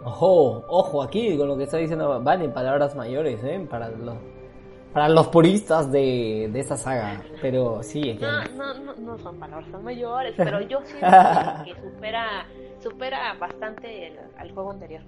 [0.04, 3.66] Ojo, ojo aquí con lo que está diciendo van en palabras mayores, ¿eh?
[3.70, 4.18] Para los,
[4.94, 7.22] para los puristas de, de esta saga.
[7.42, 11.08] Pero sí, no, no, no, no, son palabras mayores, pero yo siento
[11.66, 12.46] que, supera,
[12.82, 15.02] supera bastante el, al juego anterior.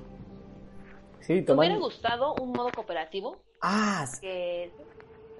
[1.19, 3.37] Sí, ¿Te hubiera gustado un modo cooperativo?
[3.61, 4.71] Ah, que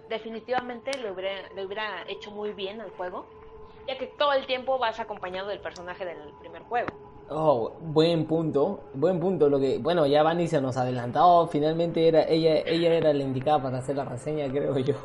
[0.09, 3.25] definitivamente le hubiera, le hubiera hecho muy bien al juego,
[3.87, 6.89] ya que todo el tiempo vas acompañado del personaje del primer juego.
[7.31, 9.49] Oh, buen punto, buen punto.
[9.49, 11.47] Lo que, bueno, ya Vani se nos adelantó.
[11.47, 14.95] Finalmente era ella, ella era la indicada para hacer la reseña, creo yo.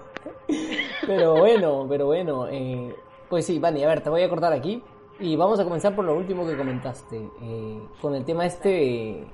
[1.07, 2.49] pero bueno, pero bueno.
[2.49, 2.95] Eh,
[3.29, 4.83] pues sí, Vani, a ver, te voy a cortar aquí
[5.21, 9.27] y vamos a comenzar por lo último que comentaste, eh, con el tema este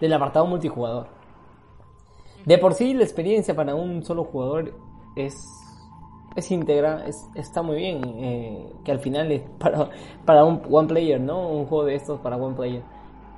[0.00, 1.06] del apartado multijugador.
[2.44, 4.74] De por sí, la experiencia para un solo jugador
[5.16, 5.54] es
[6.36, 9.88] es íntegra, es, está muy bien, eh, que al final es para,
[10.24, 11.48] para un one player, ¿no?
[11.48, 12.82] Un juego de estos para one player.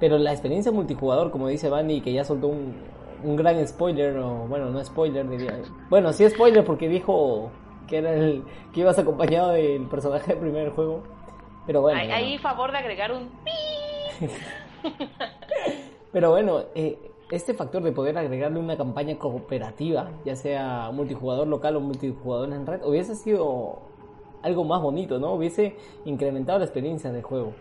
[0.01, 2.75] Pero la experiencia multijugador, como dice Bandy, que ya soltó un,
[3.23, 5.59] un gran spoiler, o bueno, no spoiler, diría.
[5.89, 7.51] Bueno, sí spoiler porque dijo
[7.87, 11.03] que era el que ibas acompañado del personaje del primer juego.
[11.67, 11.99] Pero bueno.
[11.99, 13.31] Hay, favor de agregar un
[16.13, 16.99] Pero bueno, eh,
[17.31, 22.67] este factor de poder agregarle una campaña cooperativa, ya sea multijugador local o multijugador en
[22.67, 23.81] red, hubiese sido
[24.43, 25.33] algo más bonito, ¿no?
[25.33, 27.53] Hubiese incrementado la experiencia del juego.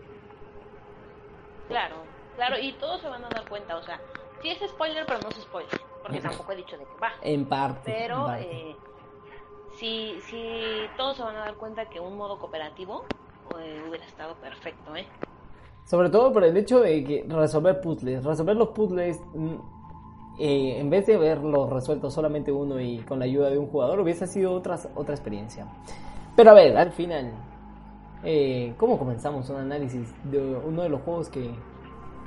[1.68, 1.96] Claro,
[2.36, 4.00] claro, y todos se van a dar cuenta, o sea,
[4.40, 7.12] sí es spoiler, pero no es spoiler, porque tampoco he dicho de qué va.
[7.22, 7.92] En parte.
[7.92, 8.76] Pero Eh,
[9.74, 10.62] sí, sí,
[10.96, 13.04] todos se van a dar cuenta que un modo cooperativo
[13.58, 15.06] eh, hubiera estado perfecto, ¿eh?
[15.86, 18.24] Sobre todo por el hecho de que resolver puzzles.
[18.24, 19.54] Resolver los puzzles, mm,
[20.40, 24.00] eh, en vez de haberlos resuelto solamente uno y con la ayuda de un jugador,
[24.00, 25.68] hubiese sido otra, otra experiencia.
[26.34, 27.32] Pero a ver, al final,
[28.24, 31.54] eh, ¿cómo comenzamos un análisis de uno de los juegos que...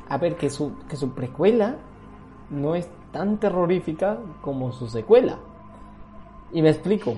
[0.08, 1.76] A ver, que su, que su precuela
[2.50, 5.38] no es tan terrorífica como su secuela.
[6.54, 7.18] Y me explico.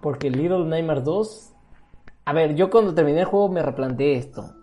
[0.00, 1.52] Porque Little Nightmares 2...
[2.24, 4.54] A ver, yo cuando terminé el juego me replanteé esto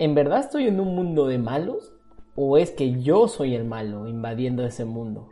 [0.00, 1.92] ¿en verdad estoy en un mundo de malos?
[2.34, 5.28] ¿O es que yo soy el malo invadiendo ese mundo?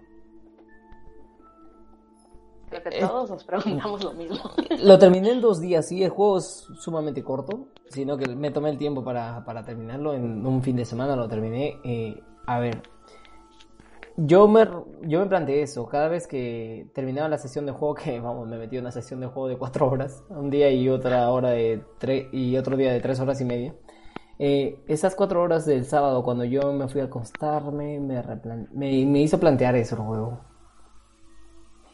[2.68, 4.50] Creo que todos nos preguntamos lo mismo.
[4.84, 8.68] Lo terminé en dos días, sí, el juego es sumamente corto, sino que me tomé
[8.68, 11.78] el tiempo para, terminarlo, en un fin de semana lo terminé.
[11.82, 12.82] Eh, a ver,
[14.18, 14.68] yo me,
[15.02, 18.58] yo me planteé eso, cada vez que terminaba la sesión de juego, que vamos, me
[18.58, 21.82] metí en una sesión de juego de cuatro horas, un día y otra hora de
[21.96, 23.74] tres, y otro día de tres horas y media.
[24.38, 28.22] Eh, esas cuatro horas del sábado, cuando yo me fui a acostarme, me,
[28.72, 30.40] me, hizo plantear eso el juego.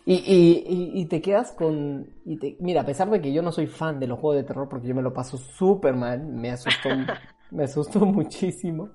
[0.06, 2.10] Y, y, te quedas con...
[2.26, 4.68] Y mira, a pesar de que yo no soy fan de los juegos de terror,
[4.68, 6.90] porque yo me lo paso súper mal, me asustó,
[7.50, 8.90] me asustó muchísimo.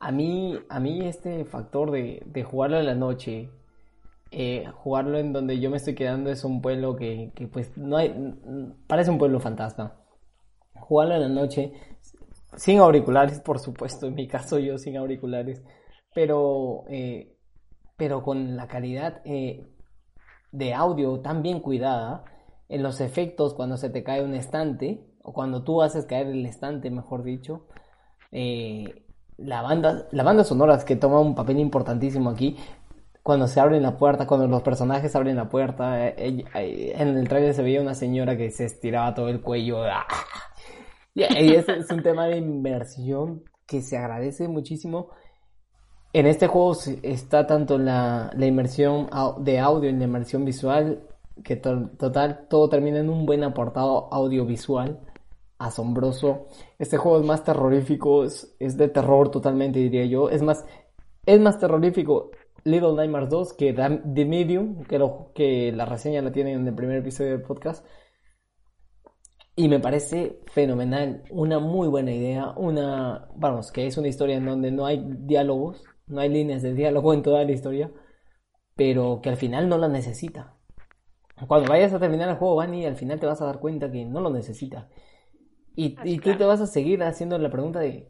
[0.00, 3.50] A mí, a mí este factor de, de jugarlo en la noche,
[4.32, 7.96] eh, jugarlo en donde yo me estoy quedando es un pueblo que, que pues no
[7.96, 8.12] hay...
[8.88, 9.92] Parece un pueblo fantasma.
[10.74, 11.72] Jugarlo en la noche
[12.56, 15.62] sin auriculares, por supuesto, en mi caso yo sin auriculares,
[16.14, 17.36] pero, eh,
[17.96, 19.66] pero con la calidad eh,
[20.50, 22.24] de audio tan bien cuidada,
[22.68, 26.44] en los efectos cuando se te cae un estante, o cuando tú haces caer el
[26.46, 27.66] estante, mejor dicho,
[28.32, 29.04] eh,
[29.36, 32.56] la, banda, la banda sonora que toma un papel importantísimo aquí,
[33.22, 37.62] cuando se abren la puerta, cuando los personajes abren la puerta, en el trailer se
[37.62, 39.84] veía una señora que se estiraba todo el cuello.
[39.84, 40.06] ¡ah!
[41.14, 45.08] Y ese es un tema de inversión que se agradece muchísimo.
[46.12, 51.02] En este juego está tanto la, la inmersión de audio y la inmersión visual
[51.42, 55.00] que total todo termina en un buen aportado audiovisual
[55.58, 56.48] asombroso.
[56.78, 60.28] Este juego es más terrorífico, es, de terror totalmente, diría yo.
[60.28, 60.64] Es más,
[61.24, 62.30] es más terrorífico
[62.64, 66.74] Little Nightmares 2 que The Medium, que, lo, que la reseña la tienen en el
[66.74, 67.84] primer episodio del podcast.
[69.54, 74.46] Y me parece fenomenal, una muy buena idea, una, vamos, que es una historia en
[74.46, 77.90] donde no hay diálogos, no hay líneas de diálogo en toda la historia,
[78.76, 80.56] pero que al final no la necesita.
[81.46, 84.04] Cuando vayas a terminar el juego, Bunny, al final te vas a dar cuenta que
[84.04, 84.88] no lo necesita.
[85.74, 88.08] Y, y tú te vas a seguir haciendo la pregunta de,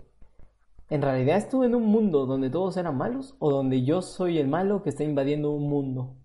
[0.91, 4.49] ¿en realidad estuve en un mundo donde todos eran malos o donde yo soy el
[4.49, 6.17] malo que está invadiendo un mundo?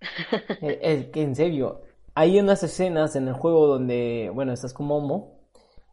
[0.60, 1.82] es, que en serio,
[2.14, 5.40] hay unas escenas en el juego donde, bueno, estás como Momo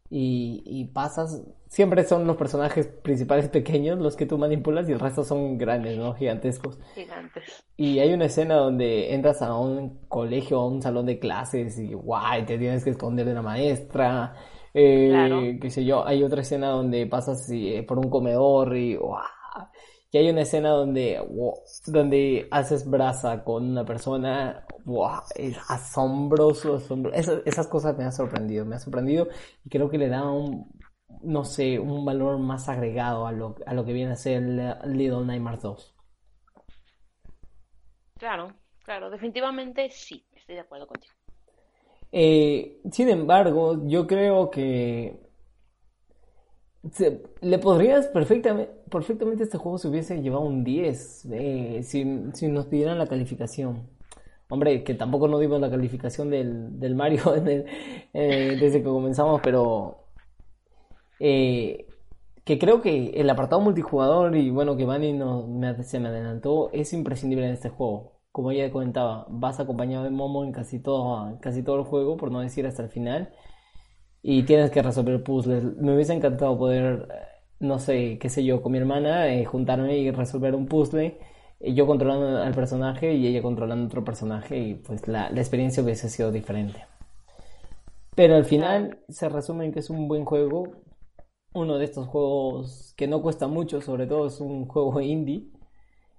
[0.09, 4.99] y, y, pasas, siempre son los personajes principales pequeños los que tú manipulas y el
[4.99, 6.13] resto son grandes, ¿no?
[6.13, 6.79] Gigantescos.
[6.95, 7.65] Gigantes.
[7.75, 11.93] Y hay una escena donde entras a un colegio, a un salón de clases y
[11.93, 14.33] guay, te tienes que esconder de la maestra.
[14.73, 19.23] Eh, qué sé yo, hay otra escena donde pasas eh, por un comedor y guau.
[20.11, 21.21] Y hay una escena donde,
[21.85, 27.41] donde haces brasa con una persona, wow, es asombroso, asombroso.
[27.45, 29.27] Esas, cosas me han sorprendido, me ha sorprendido
[29.65, 30.71] y creo que le da un,
[31.23, 34.41] no sé, un valor más agregado a lo, a lo que viene a ser
[34.85, 35.95] Little Nightmares 2.
[38.17, 38.47] Claro,
[38.83, 41.13] claro, definitivamente sí, estoy de acuerdo contigo.
[42.11, 45.26] Eh, sin embargo, yo creo que
[47.41, 52.97] le podrías perfectamente, perfectamente este juego se hubiese llevado un 10 eh, si, nos pidieran
[52.97, 53.89] la calificación.
[54.49, 57.21] Hombre, que tampoco nos dimos la calificación del, Mario
[58.13, 60.05] eh, desde que comenzamos, pero
[61.19, 61.87] eh,
[62.45, 66.69] que creo que el apartado multijugador y bueno que Manny no, me, se me adelantó
[66.71, 68.13] es imprescindible en este juego.
[68.31, 72.31] Como ya comentaba, vas acompañado de Momo en casi todo, casi todo el juego, por
[72.31, 73.33] no decir hasta el final
[74.29, 75.63] y tienes que resolver puzzles.
[75.77, 77.07] Me hubiese encantado poder,
[77.61, 81.17] no sé, qué sé yo, con mi hermana, eh, juntarme y resolver un puzzle,
[81.61, 85.81] y yo controlando al personaje y ella controlando otro personaje, y pues la, la experiencia
[85.81, 86.85] hubiese sido diferente.
[88.15, 90.73] Pero al final se resume en que es un buen juego,
[91.53, 95.47] uno de estos juegos que no cuesta mucho, sobre todo es un juego indie.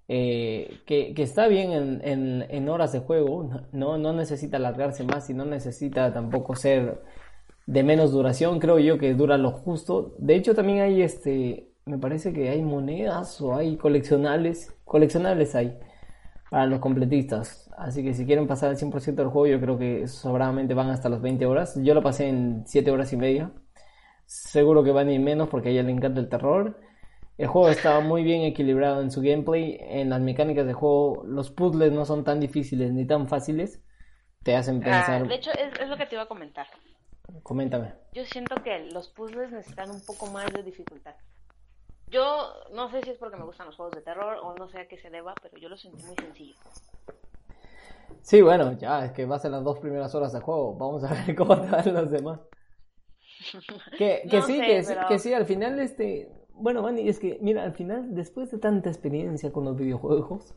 [0.09, 5.05] Eh, que, que, está bien en, en, en, horas de juego, no, no necesita alargarse
[5.05, 7.03] más y no necesita tampoco ser
[7.69, 10.15] de menos duración, creo yo que dura lo justo.
[10.17, 15.79] De hecho, también hay este, me parece que hay monedas o hay coleccionables, coleccionables hay
[16.51, 17.71] para los completistas.
[17.77, 21.11] Así que si quieren pasar al 100% del juego, yo creo que sobradamente van hasta
[21.11, 21.79] las 20 horas.
[21.83, 23.53] Yo lo pasé en 7 horas y media.
[24.25, 26.81] Seguro que van ir menos porque a ella le encanta el terror.
[27.37, 31.23] El juego estaba muy bien equilibrado en su gameplay, en las mecánicas de juego.
[31.27, 33.85] Los puzzles no son tan difíciles ni tan fáciles.
[34.43, 35.29] Te hacen ah, pensar.
[35.29, 36.67] de hecho, es, es, lo que te iba a comentar.
[37.43, 37.95] Coméntame.
[38.13, 41.15] Yo siento que los puzzles necesitan un poco más de dificultad.
[42.11, 44.81] Yo no sé si es porque me gustan los juegos de terror o no sé
[44.81, 46.55] a qué se deba, pero yo lo sentí muy sencillo.
[48.23, 50.75] Sí, bueno, ya, es que vas en las dos primeras horas de juego.
[50.75, 52.41] Vamos a ver cómo te van los demás.
[53.97, 56.31] Que, que sí, que, que, sí, al final, este.
[56.55, 60.55] Bueno, Manny, es que, mira, al final, después de tanta experiencia con los videojuegos,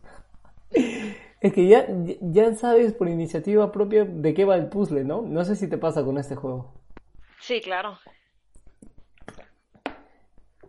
[1.41, 1.87] es que ya,
[2.21, 5.23] ya sabes por iniciativa propia de qué va el puzzle, ¿no?
[5.23, 6.71] No sé si te pasa con este juego.
[7.39, 7.97] Sí, claro.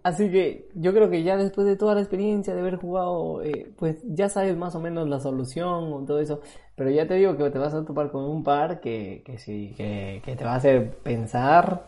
[0.02, 3.72] Así que yo creo que ya después de toda la experiencia de haber jugado, eh,
[3.78, 6.40] pues ya sabes más o menos la solución o todo eso.
[6.74, 9.74] Pero ya te digo que te vas a topar con un par que, que sí,
[9.76, 11.86] que, que te va a hacer pensar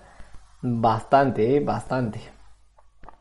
[0.61, 2.21] bastante, eh, bastante.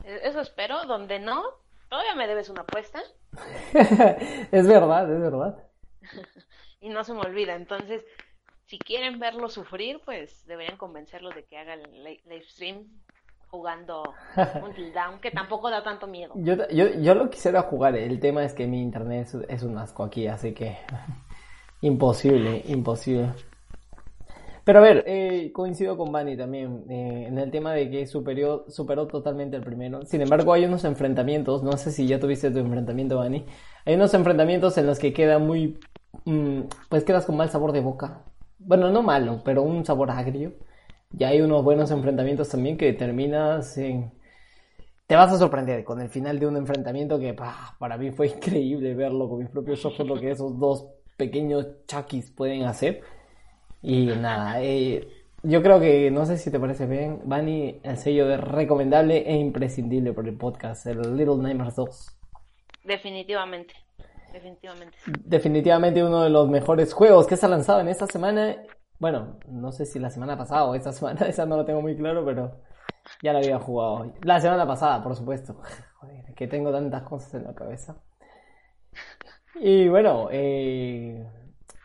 [0.03, 1.41] Eso espero, donde no,
[1.89, 3.01] todavía me debes una apuesta.
[4.51, 5.63] es verdad, es verdad.
[6.81, 7.55] y no se me olvida.
[7.55, 8.03] Entonces,
[8.65, 12.87] si quieren verlo sufrir, pues deberían convencerlo de que haga el live stream
[13.47, 14.03] jugando
[14.63, 16.33] un Down, que tampoco da tanto miedo.
[16.35, 20.03] Yo, yo, yo lo quisiera jugar, el tema es que mi internet es un asco
[20.03, 20.77] aquí, así que
[21.81, 23.31] imposible, imposible.
[24.63, 28.65] Pero a ver, eh, coincido con Bani también eh, en el tema de que superior,
[28.69, 30.05] superó totalmente el primero.
[30.05, 33.45] Sin embargo, hay unos enfrentamientos, no sé si ya tuviste tu enfrentamiento, Bani.
[33.85, 35.79] Hay unos enfrentamientos en los que queda muy.
[36.25, 38.23] Mm, pues quedas con mal sabor de boca.
[38.59, 40.53] Bueno, no malo, pero un sabor agrio.
[41.17, 44.13] Y hay unos buenos enfrentamientos también que terminas en.
[45.07, 48.95] Te vas a sorprender con el final de un enfrentamiento que para mí fue increíble
[48.95, 50.87] verlo con mis propios ojos, lo que esos dos
[51.17, 53.01] pequeños chakis pueden hacer.
[53.83, 55.05] Y nada, eh,
[55.43, 59.35] yo creo que, no sé si te parece bien, Bani, el sello de recomendable e
[59.35, 62.17] imprescindible por el podcast, el Little Nightmares 2.
[62.85, 63.73] Definitivamente.
[64.31, 64.97] definitivamente.
[65.25, 68.55] Definitivamente uno de los mejores juegos que se ha lanzado en esta semana.
[68.99, 71.97] Bueno, no sé si la semana pasada o esta semana, esa no lo tengo muy
[71.97, 72.61] claro, pero
[73.21, 74.13] ya la había jugado.
[74.21, 75.59] La semana pasada, por supuesto.
[75.99, 77.97] Joder, que tengo tantas cosas en la cabeza.
[79.55, 81.27] Y bueno, eh,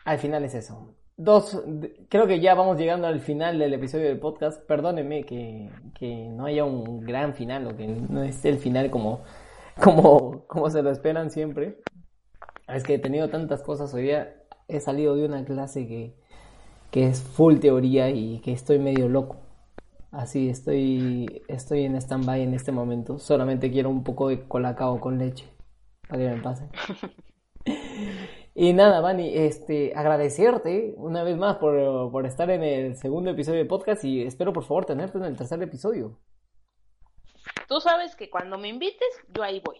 [0.05, 0.95] al final es eso.
[1.21, 1.61] Dos,
[2.07, 4.63] creo que ya vamos llegando al final del episodio del podcast.
[4.65, 9.19] Perdónenme que, que no haya un gran final o que no esté el final como,
[9.83, 11.81] como, como se lo esperan siempre.
[12.69, 14.33] Es que he tenido tantas cosas hoy día.
[14.69, 16.15] He salido de una clase que,
[16.89, 19.35] que es full teoría y que estoy medio loco.
[20.11, 23.19] Así estoy, estoy en stand-by en este momento.
[23.19, 25.49] Solamente quiero un poco de colacao con leche
[26.07, 26.69] para que me pase.
[28.61, 33.59] Y nada, Vani, este, agradecerte una vez más por, por, estar en el segundo episodio
[33.59, 36.19] de podcast y espero por favor tenerte en el tercer episodio.
[37.69, 39.77] Tú sabes que cuando me invites, yo ahí voy.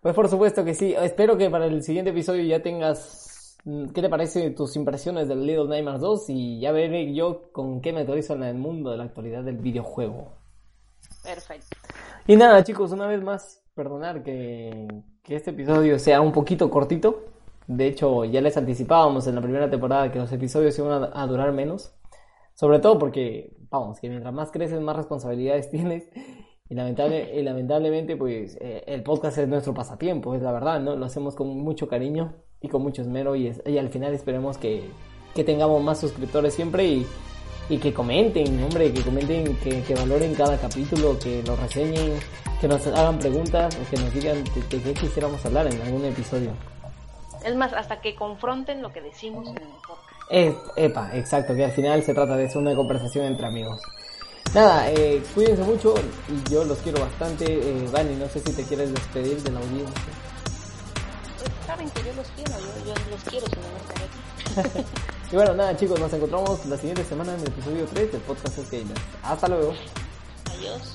[0.00, 0.94] Pues por supuesto que sí.
[0.94, 3.58] Espero que para el siguiente episodio ya tengas.
[3.94, 6.30] ¿Qué te parece tus impresiones del Little Nightmares 2?
[6.30, 9.58] Y ya veré yo con qué me actualizo en el mundo de la actualidad del
[9.58, 10.32] videojuego.
[11.22, 11.76] Perfecto.
[12.26, 14.88] Y nada, chicos, una vez más, perdonar que,
[15.22, 17.33] que este episodio sea un poquito cortito.
[17.66, 21.52] De hecho, ya les anticipábamos en la primera temporada que los episodios iban a, durar
[21.52, 21.94] menos.
[22.54, 26.04] Sobre todo porque, vamos, que mientras más creces, más responsabilidades tienes.
[26.68, 30.96] Y, lamentable, y lamentablemente, pues, eh, el podcast es nuestro pasatiempo, es la verdad, ¿no?
[30.96, 33.34] Lo hacemos con mucho cariño y con mucho esmero.
[33.36, 34.84] Y, es, y al final esperemos que,
[35.34, 37.06] que, tengamos más suscriptores siempre y,
[37.70, 42.12] y que comenten, hombre, que comenten, que, que, valoren cada capítulo, que lo reseñen,
[42.60, 46.04] que nos hagan preguntas o que nos digan de, de qué quisiéramos hablar en algún
[46.04, 46.50] episodio.
[47.44, 50.14] Es más, hasta que confronten lo que decimos en el podcast.
[50.30, 53.82] Eh, epa, exacto, que al final se trata de eso, una conversación entre amigos.
[54.54, 55.94] Nada, eh, cuídense mucho
[56.50, 57.44] yo los quiero bastante.
[57.44, 60.12] Eh, Vani, no sé si te quieres despedir de la audiencia.
[61.38, 64.86] Pues saben que yo los quiero, yo, yo los quiero si no me aquí.
[65.32, 68.58] y bueno, nada chicos, nos encontramos la siguiente semana en el episodio 3 del podcast
[68.58, 68.96] es Gamer.
[69.22, 69.74] Hasta luego.
[70.50, 70.94] Adiós.